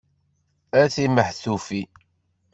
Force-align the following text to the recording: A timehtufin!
A 0.81 0.83
timehtufin! 0.93 1.89